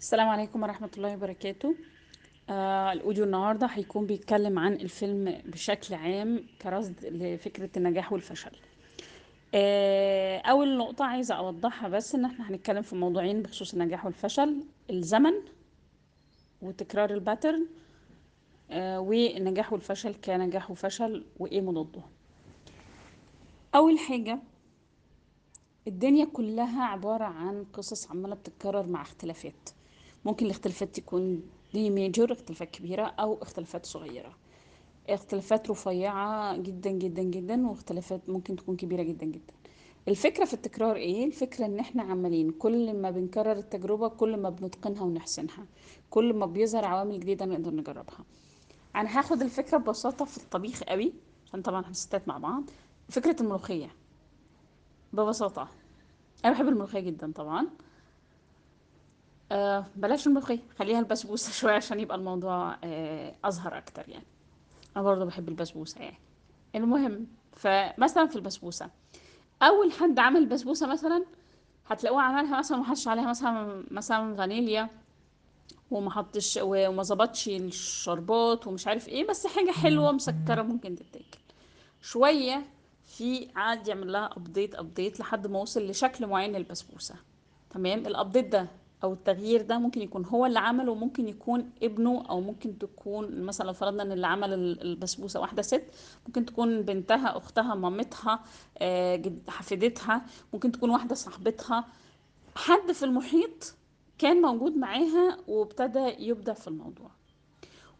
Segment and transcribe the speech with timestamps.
[0.00, 1.74] السلام عليكم ورحمة الله وبركاته.
[2.50, 8.50] آه الأوديو النهاردة هيكون بيتكلم عن الفيلم بشكل عام كرصد لفكرة النجاح والفشل.
[9.54, 14.64] آه أول نقطة عايزة أوضحها بس إن إحنا هنتكلم في موضوعين بخصوص النجاح والفشل.
[14.90, 15.32] الزمن
[16.62, 17.66] وتكرار الباترن
[18.70, 22.02] آه والنجاح والفشل كنجاح وفشل وإيه مضاده.
[23.74, 24.38] أول حاجة
[25.86, 29.70] الدنيا كلها عبارة عن قصص عمالة بتتكرر مع اختلافات.
[30.24, 31.42] ممكن الاختلافات تكون
[31.72, 34.36] دي ميجور اختلافات كبيرة أو اختلافات صغيرة.
[35.08, 39.54] اختلافات رفيعة جدا جدا جدا واختلافات ممكن تكون كبيرة جدا جدا.
[40.08, 45.02] الفكرة في التكرار إيه؟ الفكرة إن إحنا عمالين كل ما بنكرر التجربة كل ما بنتقنها
[45.02, 45.66] ونحسنها
[46.10, 48.24] كل ما بيظهر عوامل جديدة نقدر نجربها.
[48.96, 51.12] أنا هاخد الفكرة ببساطة في الطبيخ قوي
[51.46, 52.64] عشان طبعا هنستات مع بعض.
[53.08, 53.90] فكرة الملوخية
[55.12, 55.68] ببساطة.
[56.44, 57.66] أنا بحب الملوخية جدا طبعا.
[59.52, 60.58] آه بلاش الملوخية.
[60.78, 64.26] خليها البسبوسة شوية عشان يبقى الموضوع آه أظهر أكتر يعني.
[64.96, 66.18] أنا برضه بحب البسبوسة يعني.
[66.74, 68.90] المهم فمثلا في البسبوسة
[69.62, 71.24] أول حد عمل البسبوسة مثلا
[71.86, 74.88] هتلاقوه عملها مثلا وما حطش عليها مثلا مثلا فانيليا
[75.90, 81.38] وما حطش وما ظبطش الشربات ومش عارف إيه بس حاجة حلوة مسكرة ممكن تتاكل.
[82.02, 82.66] شوية
[83.04, 87.14] في قعد يعمل لها update update لحد ما وصل لشكل معين للبسبوسة.
[87.70, 88.66] تمام؟ ال update ده
[89.04, 93.72] أو التغيير ده ممكن يكون هو اللي عمله وممكن يكون ابنه أو ممكن تكون مثلا
[93.72, 95.84] فرضنا إن اللي عمل ال- البسبوسة واحدة ست
[96.26, 98.44] ممكن تكون بنتها أختها مامتها
[98.78, 101.84] آه، حفيدتها ممكن تكون واحدة صاحبتها.
[102.56, 103.74] حد في المحيط
[104.18, 107.10] كان موجود معاها وابتدى يبدع في الموضوع.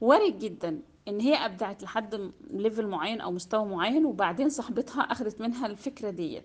[0.01, 5.67] وارد جدا إن هي أبدعت لحد level معين أو مستوى معين وبعدين صاحبتها أخذت منها
[5.67, 6.45] الفكرة ديت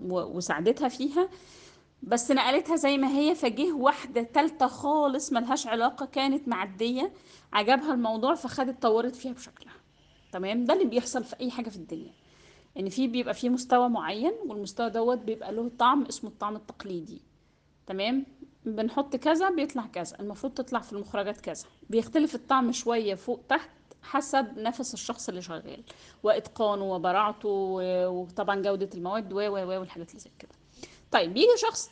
[0.00, 1.28] وساعدتها فيها.
[2.02, 7.12] بس نقلتها زي ما هي فجه واحدة تالتة خالص ملهاش علاقة كانت معدية
[7.52, 9.74] عجبها الموضوع فخدت طورت فيها بشكلها.
[10.32, 12.12] تمام؟ ده اللي بيحصل في أي حاجة في الدنيا.
[12.78, 17.20] إن في بيبقى في مستوى معين والمستوى دوت بيبقى له طعم اسمه الطعم التقليدي.
[17.86, 18.26] تمام؟
[18.66, 20.20] بنحط كذا بيطلع كذا.
[20.20, 21.64] المفروض تطلع في المخرجات كذا.
[21.90, 23.70] بيختلف الطعم شوية فوق تحت
[24.02, 25.82] حسب نفس الشخص اللي شغال.
[26.22, 27.48] وإتقانه وبراعته
[28.08, 30.61] وطبعا جودة المواد و و والحاجات اللي زي كده.
[31.12, 31.90] طيب بيجي شخص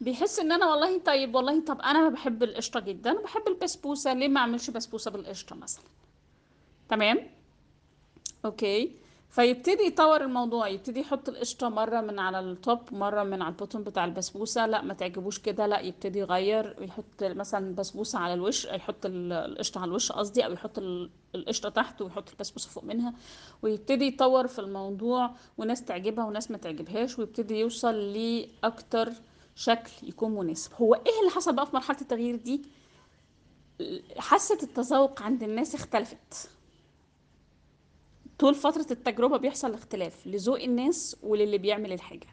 [0.00, 4.40] بيحس إن أنا والله طيب والله طب أنا بحب القشطة جدا وبحب البسبوسة ليه ما
[4.40, 5.84] أعملش بسبوسة بالقشطة مثلا؟
[6.88, 7.30] تمام؟
[8.44, 8.92] okay.
[9.30, 13.56] فيبتدي يطور الموضوع يبتدي يحط القشطة مرة من على ال top مرة من على ال
[13.56, 18.64] bottom بتاع البسبوسة لأ ما تعجبوش كده لأ يبتدي يغير يحط مثلا بسبوسة على الوش
[18.64, 23.14] يحط ال- القشطة على الوش قصدي أو يحط ال- القشطة تحت ويحط البسبوسة فوق منها
[23.62, 29.12] ويبتدي يطور في الموضوع وناس تعجبها وناس ما تعجبهاش ويبتدي يوصل لأكتر
[29.54, 30.72] شكل يكون مناسب.
[30.80, 32.62] هو إيه اللي حصل بقى في مرحلة التغيير دي؟
[34.18, 36.50] حاسة التذوق عند الناس اختلفت.
[38.38, 42.26] طول فترة التجربة بيحصل اختلاف لذوق الناس وللي بيعمل الحاجة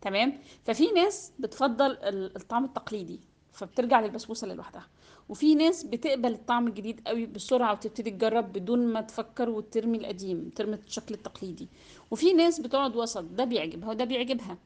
[0.00, 3.20] تمام؟ ففي ناس بتفضل ال- الطعم التقليدي
[3.52, 4.86] فبترجع للبسبوسة لوحدها
[5.28, 10.74] وفي ناس بتقبل الطعم الجديد قوي بسرعة وتبتدي تجرب بدون ما تفكر وترمي القديم ترمي
[10.74, 11.68] الشكل التقليدي
[12.10, 14.58] وفي ناس بتقعد وسط ده بيعجبها وده بيعجبها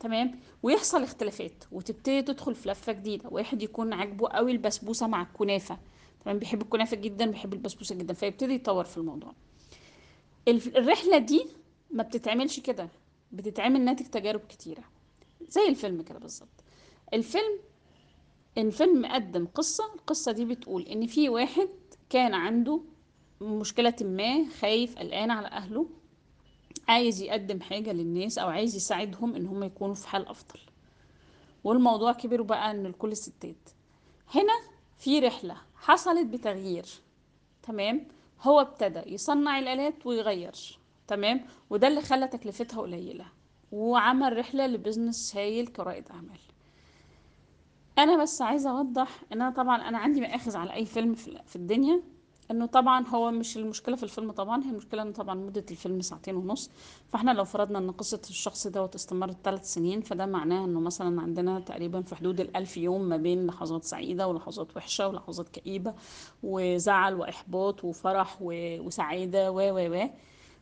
[0.00, 5.78] تمام؟ ويحصل اختلافات وتبتدي تدخل في لفة جديدة واحد يكون عاجبه قوي البسبوسة مع الكنافة
[6.24, 9.32] تمام؟ بيحب الكنافة جدا بيحب البسبوسة جدا فيبتدي يطور في الموضوع.
[10.48, 11.46] الرحلة دي
[11.90, 12.88] ما بتتعملش كده
[13.32, 14.82] بتتعمل ناتج تجارب كتيرة
[15.48, 16.48] زي الفيلم كده بالظبط.
[17.14, 17.58] الفيلم
[18.58, 21.68] الفيلم قدم قصة القصة دي بتقول إن في واحد
[22.10, 22.80] كان عنده
[23.40, 25.86] مشكلة ما خايف قلقان على أهله
[26.88, 30.60] عايز يقدم حاجة للناس أو عايز يساعدهم إن هم يكونوا في حال أفضل.
[31.64, 33.70] والموضوع كبر بقى إن لكل الستات
[34.34, 34.52] هنا
[34.96, 36.86] في رحلة حصلت بتغيير
[37.62, 38.06] تمام؟
[38.42, 40.78] هو ابتدى يصنع الآلات ويغير.
[41.06, 43.26] تمام؟ وده اللي خلى تكلفتها قليلة.
[43.72, 46.40] وعمل رحلة لبزنس هايل كرائد أعمال.
[47.98, 51.56] أنا بس عايزة أوضح إن أنا طبعا أنا عندي مآخذ على أي فيلم في في
[51.56, 52.02] الدنيا.
[52.50, 56.36] إنه طبعا هو مش المشكلة في الفيلم طبعا هي المشكلة إن طبعا مدة الفيلم ساعتين
[56.36, 56.70] ونص.
[57.12, 61.60] فإحنا لو فرضنا إن قصة الشخص دوت استمرت ثلاث سنين فده معناه إنه مثلا عندنا
[61.60, 65.94] تقريبا في حدود الألف يوم ما بين لحظات سعيدة ولحظات وحشة ولحظات كئيبة
[66.42, 70.08] وزعل وإحباط وفرح و- وسعادة و و و.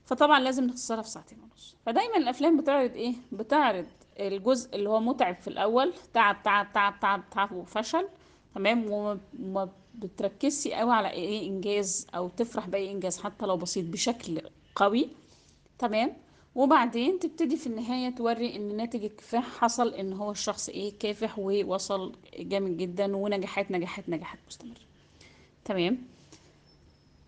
[0.04, 1.76] فطبعا لازم نختصرها في ساعتين ونص.
[1.86, 3.86] فدايما الأفلام بتعرض إيه؟ بتعرض
[4.20, 8.08] الجزء اللي هو متعب في الأول تعب تعب تعب تعب تعب وفشل
[8.54, 9.68] تمام؟ وما
[9.98, 14.40] ما بتركزش قوي على إيه انجاز أو تفرح بأي انجاز حتى لو بسيط بشكل
[14.74, 15.08] قوي
[15.78, 16.16] تمام؟
[16.54, 22.12] وبعدين تبتدي في النهاية توري ان ناتج الكفاح حصل ان هو الشخص إيه كافح ووصل
[22.38, 24.80] جامد جدا ونجاحات نجاحات نجاحات مستمرة
[25.64, 25.98] تمام؟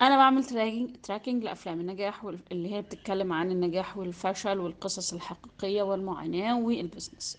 [0.03, 6.59] أنا بعمل tracking tracking لأفلام النجاح اللي هي بتتكلم عن النجاح والفشل والقصص الحقيقية والمعاناة
[6.61, 7.39] والبزنس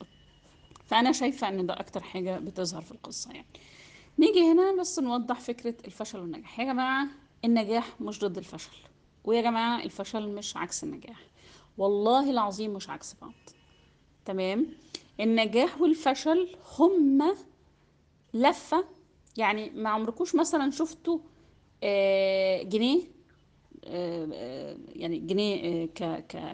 [0.85, 3.45] فأنا شايفة إن ده أكتر حاجة بتظهر في القصة يعني.
[4.19, 6.59] نيجي هنا بس نوضح فكرة الفشل والنجاح.
[6.59, 7.07] يا جماعة
[7.45, 8.77] النجاح مش ضد الفشل
[9.23, 11.19] ويا جماعة الفشل مش عكس النجاح.
[11.77, 13.33] والله العظيم مش عكس بعض.
[14.25, 14.67] تمام؟
[15.19, 17.35] النجاح والفشل هما
[18.33, 18.85] لفة
[19.37, 21.19] يعني ما عمركوش مثلا شفتوا
[21.83, 23.01] آه، جنيه
[23.85, 25.85] آه، آه، يعني جنيه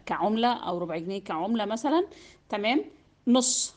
[0.05, 2.07] كعملة أو ربع جنيه كعملة مثلا.
[2.49, 2.85] تمام؟
[3.27, 3.75] نص.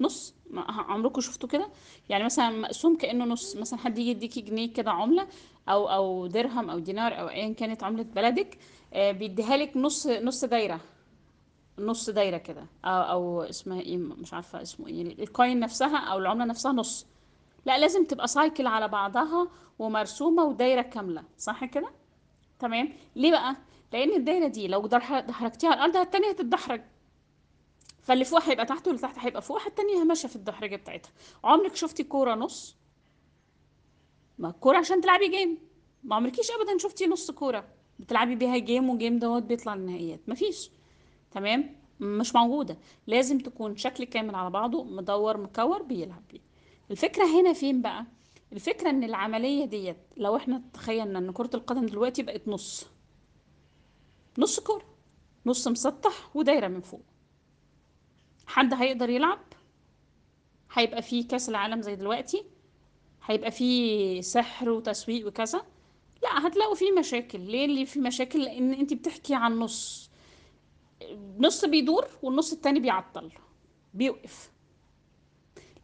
[0.00, 0.34] نص.
[0.58, 1.68] عمركم شفتوا كده؟
[2.08, 3.56] يعني مثلا مقسوم كأنه نص.
[3.56, 5.26] مثلا حد يجي يديكي جنيه كده عملة
[5.68, 8.58] أو أو درهم أو دينار أو ايا كانت عملة بلدك
[8.92, 10.80] آه، بيديها لك نص نص دايرة.
[11.78, 12.66] نص دايرة كده.
[12.84, 15.22] أو أو اسمها إيه؟ مش عارفة اسمه إيه.
[15.22, 17.06] الكوين نفسها أو العملة نفسها نص.
[17.66, 19.48] لا لازم تبقى cycle على بعضها
[19.78, 21.22] ومرسومة ودايرة كاملة.
[21.38, 21.90] صح كده؟
[22.58, 22.92] تمام.
[23.16, 23.56] ليه بقى؟
[23.92, 26.82] لأن الدايرة دي لو دحرجتيها على الأرض التانية هتتدحرج.
[28.10, 31.10] فاللي فوق هيبقى تحت واللي تحت هيبقى فوق التانية ماشية في الدحرجة بتاعتها.
[31.44, 32.76] عمرك شفتي كورة نص؟
[34.38, 35.58] ما الكورة عشان تلعبي game
[36.04, 37.68] ما عمركيش ابدا شفتي نص كورة.
[37.98, 40.20] بتلعبي بيها game و game دوت بيطلع للنهائيات.
[40.28, 40.70] مفيش
[41.30, 42.78] تمام؟ مش موجودة.
[43.06, 46.40] لازم تكون شكل كامل على بعضه مدور مكور بيلعب بيه.
[46.90, 48.06] الفكرة هنا فين بقى؟
[48.52, 52.86] الفكرة إن العملية ديت لو إحنا تخيلنا إن كرة القدم دلوقتي بقت نص.
[54.38, 54.84] نص كورة.
[55.46, 57.09] نص مسطح ودايرة من فوق.
[58.50, 59.38] حد هيقدر يلعب
[60.72, 62.44] هيبقى فيه كأس العالم زي دلوقتي
[63.24, 65.62] هيبقى فيه سحر وتسويق وكذا.
[66.22, 67.40] لا هتلاقوا فيه مشاكل.
[67.40, 70.10] ليه اللي فيه مشاكل؟ لأن أنت بتحكي عن نص.
[71.38, 73.32] نص بيدور والنص التاني بيعطل
[73.94, 74.50] بيوقف.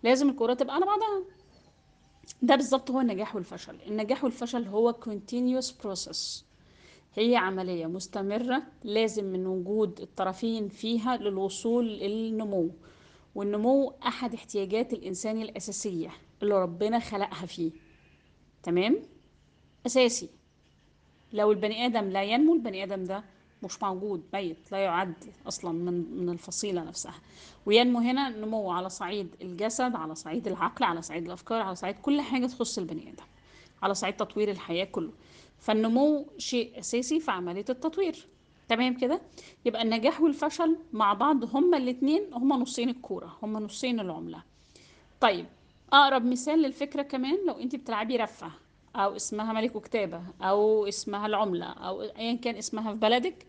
[0.02, 1.24] لازم الكرة تبقى على بعضها.
[2.42, 3.78] ده بالظبط هو النجاح والفشل.
[3.86, 6.44] النجاح والفشل هو continuous process.
[7.16, 12.70] هي عملية مستمرة لازم من وجود الطرفين فيها للوصول للنمو.
[13.34, 16.10] والنمو أحد احتياجات الإنسان الأساسية
[16.42, 17.70] اللي ربنا خلقها فيه.
[18.62, 18.98] تمام؟
[19.86, 20.28] أساسي.
[21.32, 23.24] لو البني آدم لا ينمو البني آدم ده
[23.62, 25.14] مش موجود ميت لا يعد
[25.48, 27.14] أصلا من من الفصيلة نفسها.
[27.66, 32.20] وينمو هنا نمو على صعيد الجسد على صعيد العقل على صعيد الأفكار على صعيد كل
[32.20, 33.24] حاجة تخص البني آدم
[33.82, 35.12] على صعيد تطوير الحياة كله.
[35.58, 38.26] فالنمو شيء أساسي في عملية التطوير.
[38.68, 39.20] تمام كده؟
[39.64, 44.42] يبقى النجاح والفشل مع بعض هما الاتنين هما نصين الكورة هما نصين العملة.
[45.20, 45.46] طيب
[45.92, 48.50] أقرب مثال للفكرة كمان لو انت بتلعبي رفة
[48.96, 53.46] أو اسمها ملك وكتابة أو اسمها العملة أو ايا كان اسمها في بلدك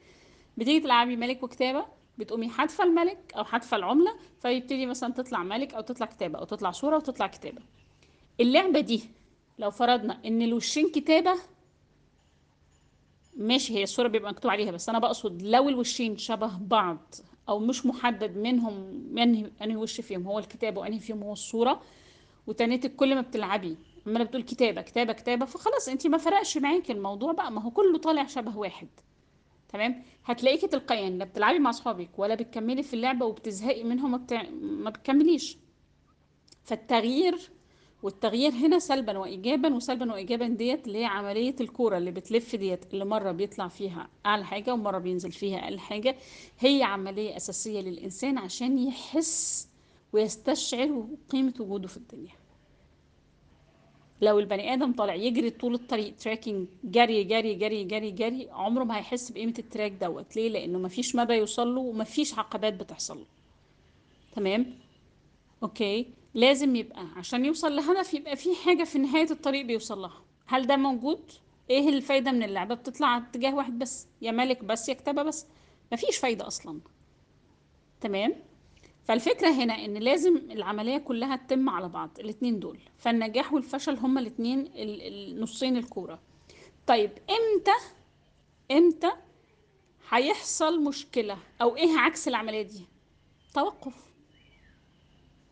[0.57, 1.85] بتيجي تلعبي ملك وكتابة
[2.17, 6.71] بتقومي حادفة الملك أو حادفة العملة فيبتدي مثلا تطلع ملك أو تطلع كتابة أو تطلع
[6.71, 7.61] صورة وتطلع كتابة.
[8.39, 9.03] اللعبة دي
[9.59, 11.33] لو فرضنا إن الوشين كتابة
[13.37, 17.15] ماشي هي الصورة بيبقى مكتوب عليها بس أنا بقصد لو الوشين شبه بعض
[17.49, 18.73] أو مش محدد منهم
[19.17, 21.81] أنهي أنهي وش فيهم هو الكتاب وأنهي فيهم هو الصورة
[22.47, 27.31] وتنيتك كل ما بتلعبي عمالة بتقول كتابة كتابة كتابة فخلاص انتي ما فرقش معاكي الموضوع
[27.31, 28.87] بقى ما هو كله طالع شبه واحد.
[29.69, 34.43] تمام؟ هتلاقيكي تلقائيا لا بتلعبي مع أصحابك ولا بتكملي في اللعبة وبتزهقي منهم ما, بتع...
[34.61, 35.57] ما بتكمليش.
[36.63, 37.49] فالتغيير
[38.07, 43.05] والتغيير هنا سلبا وايجابا وسلبا وايجابا ديت اللي هي عملية الكورة اللي بتلف ديت اللي
[43.05, 46.15] مرة بيطلع فيها أعلى حاجة ومرة بينزل فيها أقل حاجة.
[46.59, 49.67] هي عملية أساسية للإنسان عشان يحس
[50.13, 52.31] ويستشعر قيمة وجوده في الدنيا.
[54.21, 58.97] لو البني آدم طالع يجري طول الطريق tracking جري جري جري جري جري عمره ما
[58.97, 60.35] هيحس بقيمة ال track دوت.
[60.35, 63.25] ليه؟ لأنه مفيش مدى يوصل له ومفيش عقبات بتحصل له.
[64.35, 64.75] تمام؟
[65.63, 70.21] okay؟ لازم يبقى عشان يوصل لهدف يبقى في حاجة في نهاية الطريق بيوصل لها.
[70.47, 71.31] هل ده موجود؟
[71.69, 75.45] إيه الفايدة من اللعبة؟ بتطلع اتجاه واحد بس يا ملك بس يا كتابة بس.
[75.91, 76.79] مفيش فايدة أصلا.
[78.01, 78.35] تمام؟
[79.03, 82.79] فالفكرة هنا إن لازم العملية كلها تتم على بعض الاتنين دول.
[82.97, 86.19] فالنجاح والفشل هما الاتنين ال- ال- نصين الكورة.
[86.87, 87.73] طيب إمتى؟
[88.71, 89.11] إمتى
[90.09, 92.85] هيحصل مشكلة؟ أو إيه عكس العملية دي؟
[93.53, 94.06] توقف.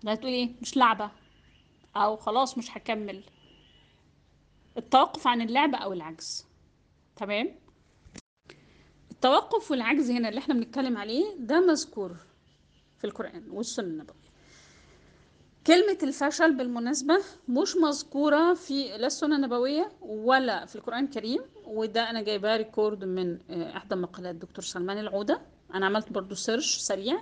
[0.06, 1.12] لا تقولي إيه مش لعبة.
[1.96, 3.24] أو خلاص مش هكمل.
[4.78, 6.46] التوقف عن اللعبة أو العجز.
[7.16, 7.56] تمام؟
[9.12, 12.16] التوقف والعجز هنا اللي إحنا بنتكلم عليه ده مذكور
[12.98, 14.26] في القرآن والسنة النبوية
[15.68, 22.22] كلمة الفشل بالمناسبة مش مذكورة في لا السنة النبوية ولا في القرآن الكريم وده أنا
[22.22, 25.42] جايباه record من آه، إحدى مقالات دكتور سلمان العودة.
[25.74, 27.22] أنا عملت برضو search سريع.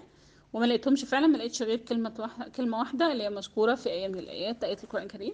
[0.53, 4.07] وما لقيتهمش فعلا ما لقيتش غير كلمة واحدة كلمة واحدة اللي هي مذكورة في آية
[4.07, 5.33] من الآيات آية القرآن الكريم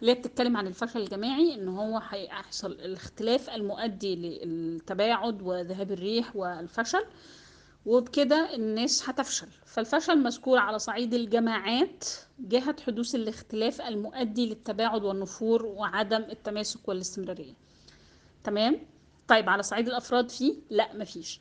[0.00, 7.04] اللي هي بتتكلم عن الفشل الجماعي إن هو هيحصل الاختلاف المؤدي للتباعد وذهاب الريح والفشل
[7.86, 9.46] وبكده الناس هتفشل.
[9.64, 12.04] فالفشل مذكور على صعيد الجماعات
[12.38, 17.52] جهة حدوث الاختلاف المؤدي للتباعد والنفور وعدم التماسك والاستمرارية.
[18.44, 18.80] تمام؟
[19.28, 21.40] طيب على صعيد الأفراد فيه لا مفيش.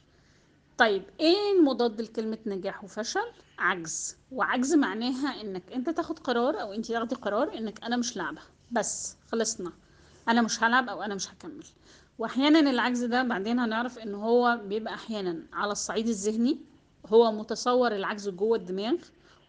[0.79, 4.17] طيب إيه المضاد لكلمة نجاح وفشل؟ عجز.
[4.31, 9.15] وعجز معناها إنك أنت تاخد قرار أو أنت تاخدي قرار إنك أنا مش لعبة بس
[9.31, 9.71] خلصنا.
[10.29, 11.65] أنا مش هلعب أو أنا مش هكمل.
[12.19, 16.59] واحيانا العجز ده بعدين هنعرف إن هو بيبقى أحيانا على الصعيد الذهني.
[17.07, 18.95] هو متصور العجز جوه الدماغ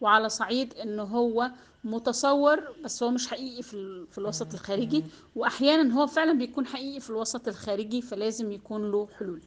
[0.01, 1.51] وعلى صعيد إن هو
[1.85, 4.07] متصور بس هو مش حقيقي في, ال...
[4.07, 5.05] في الوسط الخارجي.
[5.37, 9.43] واحيانا هو فعلا بيكون حقيقي في الوسط الخارجي فلازم يكون له حلول.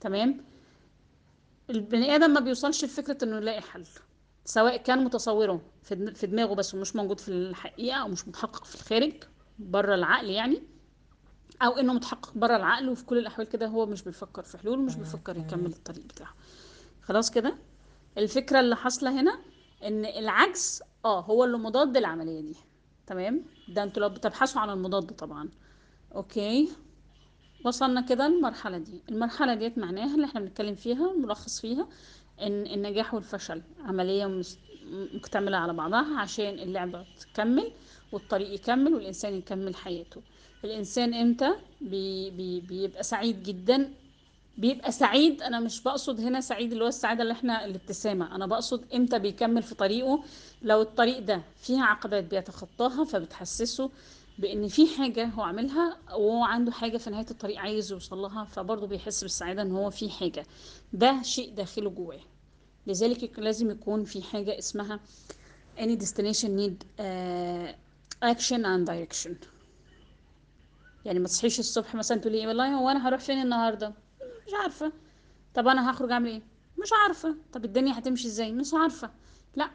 [0.00, 0.44] تمام؟
[1.70, 3.84] البني آدم ما بيوصلش لفكرة إنه يلاقي حل
[4.44, 8.64] سواء كان متصوره في دم- في دماغه بس ومش موجود في الحقيقة أو مش متحقق
[8.64, 9.12] في الخارج
[9.58, 10.62] بره العقل يعني
[11.62, 14.94] أو إنه متحقق بره العقل وفي كل الأحوال كده هو مش بيفكر في حلول ومش
[14.96, 16.34] بيفكر يكمل الطريق بتاعه.
[17.02, 17.56] خلاص كده؟
[18.18, 19.38] الفكرة اللي حاصلة هنا
[19.84, 22.56] إن العجز آه هو اللي مضاد للعملية دي
[23.06, 25.48] تمام؟ ده أنتوا لو بتبحثوا عن المضاد طبعا.
[26.14, 26.68] أوكي؟
[27.64, 29.00] وصلنا كده للمرحلة دي.
[29.08, 31.88] المرحلة ديت معناها اللي إحنا بنتكلم فيها ملخص فيها
[32.42, 34.42] إن النجاح والفشل عملية
[35.14, 37.72] مكتملة على بعضها عشان اللعبة تكمل
[38.12, 40.22] والطريق يكمل والإنسان يكمل حياته.
[40.64, 43.92] الإنسان إمتى؟ بي بي بيبقى سعيد جدا.
[44.58, 48.34] بيبقى سعيد أنا مش بقصد هنا سعيد اللي هو السعادة اللي إحنا الابتسامة.
[48.36, 50.24] أنا بقصد إمتى بيكمل في طريقه.
[50.62, 53.90] لو الطريق ده فيها عقبات بيتخطاها فبتحسسه
[54.38, 58.86] بإن في حاجة هو عاملها وهو عنده حاجة في نهاية الطريق عايز يوصل لها فبرضه
[58.86, 60.46] بيحس بالسعادة إن هو في حاجة.
[60.92, 62.20] ده شيء داخله جواه.
[62.86, 65.00] لذلك لازم يكون في حاجة اسمها
[65.78, 67.74] any destination need uh,
[68.34, 69.34] action and direction.
[71.04, 73.88] يعني ما تصحيش الصبح مثلا تقولي إيه والله هو أنا هروح فين النهارده؟
[74.46, 74.92] مش عارفة.
[75.54, 76.42] طب أنا هخرج أعمل إيه؟
[76.82, 77.36] مش عارفة.
[77.52, 79.10] طب الدنيا هتمشي إزاي؟ مش عارفة.
[79.56, 79.70] لا.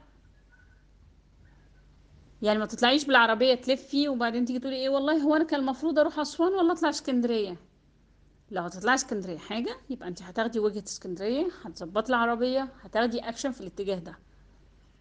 [2.42, 6.20] يعني ما تطلعيش بالعربية تلفي وبعدين تيجي تقولي إيه والله هو أنا كان المفروض أروح
[6.20, 7.58] أسوان ولا أطلع اسكندرية؟
[8.52, 9.78] لو هتطلعي اسكندرية حاجة.
[9.90, 14.18] يبقى أنت هتاخدي وجهة اسكندرية هتظبطي العربية هتاخدي اكشن في الاتجاه ده.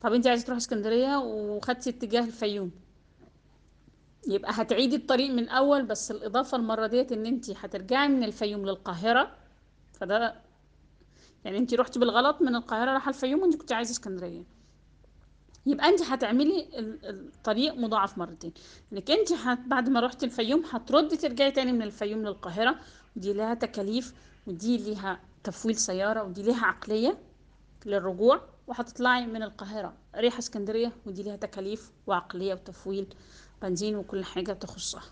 [0.01, 2.71] طب أنت عايزة تروحي اسكندرية وخدتي اتجاه الفيوم.
[4.29, 9.37] يبقى هتعيدي الطريق من أول بس الإضافة المرة ديت إن أنت هترجعي من الفيوم للقاهرة.
[9.93, 10.35] فده
[11.45, 14.60] يعني أنت رحتي بالغلط من القاهرة رايحة الفيوم وأنت كنت عايزة اسكندرية.
[15.67, 18.53] يبقى انت هتعملي ال- الطريق مضاعف مرتين.
[18.93, 19.29] انك انت
[19.67, 22.77] بعد ما رحتي الفيوم هتردي ترجعي تاني من الفيوم للقاهرة.
[23.17, 24.15] ودي لها تكاليف
[24.47, 27.19] ودي ليها تفويل سيارة ودي ليها عقلية
[27.87, 29.93] للرجوع وهتطلعي من القاهرة.
[30.15, 33.15] رايحه اسكندرية ودي ليها تكاليف وعقلية وتفويل
[33.63, 35.03] بنزين وكل حاجة تخصها.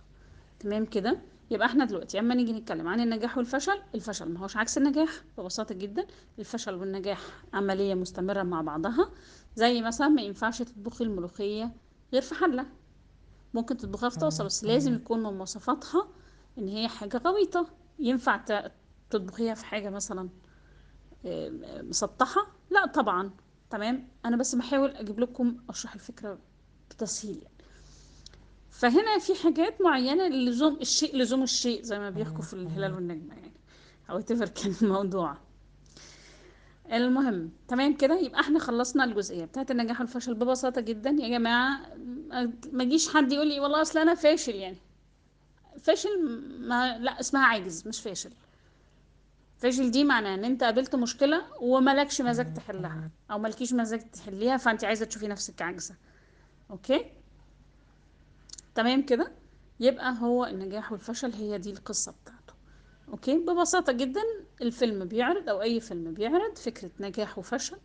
[0.61, 1.19] تمام كده؟
[1.51, 5.75] يبقى إحنا دلوقتي اما نيجي نتكلم عن النجاح والفشل الفشل ما هوش عكس النجاح ببساطة
[5.75, 6.07] جدا.
[6.39, 7.21] الفشل والنجاح
[7.53, 9.11] عملية مستمرة مع بعضها.
[9.57, 11.73] زي مثلا ما ينفعش تطبخي الملوخية
[12.13, 12.67] غير في حلة.
[13.55, 16.09] ممكن تطبخها في طاسة بس لازم يكون من مواصفاتها
[16.59, 17.67] إن هي حاجة غويطة.
[17.99, 18.41] ينفع
[19.11, 20.29] تطبخيها في حاجة مثلا
[21.27, 23.31] آه، مسطحة؟ لا طبعا.
[23.71, 26.39] تمام؟ أنا بس بحاول أجيب لكم أشرح الفكرة
[26.91, 27.58] بتسهيل يعني.
[28.79, 33.53] فهنا في حاجات معينة لزوم الشيء لزوم الشيء زي ما بيحكوا في الهلال والنجمة يعني.
[34.11, 34.23] أو
[34.63, 35.37] كان الموضوع.
[36.93, 41.11] المهم تمام كده؟ يبقى إحنا خلصنا الجزئية بتاعت النجاح والفشل ببساطة جدا.
[41.11, 41.81] يا جماعة
[42.73, 44.77] ما يجيش حد يقول لي والله أصل أنا فاشل يعني.
[45.81, 48.31] فاشل ما لا اسمها عاجز مش فاشل.
[49.59, 54.85] فاشل دي معناه إن أنت قابلت مشكلة وملكش مزاج تحلها أو ملكيش مزاج تحليها فأنت
[54.85, 55.95] عايزة تشوفي نفسك عاجزة.
[56.71, 57.18] أوكي؟
[58.79, 59.33] تمام كده؟
[59.81, 62.55] يبقى هو النجاح والفشل هي دي القصة بتاعته.
[63.09, 64.21] أوكي؟ ببساطة جدا
[64.63, 67.77] الفيلم بيعرض أو أي فيلم بيعرض فكرة نجاح وفشل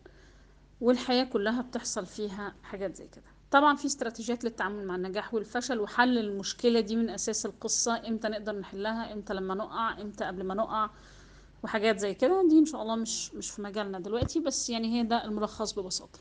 [0.80, 3.24] والحياة كلها بتحصل فيها حاجات زي كده.
[3.50, 8.52] طبعا في استراتيجيات للتعامل مع النجاح والفشل وحل المشكلة دي من أساس القصة إمتى نقدر
[8.58, 10.90] نحلها إمتى لما نقع إمتى قبل ما نقع
[11.62, 12.48] وحاجات زي كده.
[12.48, 16.18] دي إن شاء الله مش مش في مجالنا دلوقتي بس يعني هي ده الملخص ببساطة.